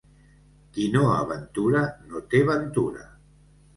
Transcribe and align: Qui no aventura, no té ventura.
Qui 0.77 0.85
no 0.95 1.03
aventura, 1.17 1.83
no 2.07 2.23
té 2.33 2.45
ventura. 2.51 3.07